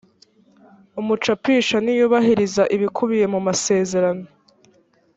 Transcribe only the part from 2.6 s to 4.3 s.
ibikubiye mumasezerano.